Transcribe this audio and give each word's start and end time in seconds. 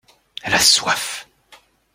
Elle 0.41 0.55
a 0.55 0.59
soif. 0.59 1.27